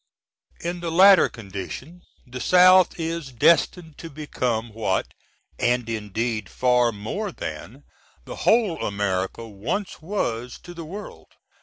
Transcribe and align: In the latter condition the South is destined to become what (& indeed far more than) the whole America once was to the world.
In 0.61 0.79
the 0.79 0.89
latter 0.89 1.29
condition 1.29 2.01
the 2.25 2.39
South 2.41 2.99
is 2.99 3.31
destined 3.31 3.99
to 3.99 4.09
become 4.09 4.73
what 4.73 5.05
(& 5.37 5.59
indeed 5.59 6.49
far 6.49 6.91
more 6.91 7.31
than) 7.31 7.83
the 8.25 8.37
whole 8.37 8.83
America 8.83 9.47
once 9.47 10.01
was 10.01 10.57
to 10.63 10.73
the 10.73 10.85
world. 10.85 11.27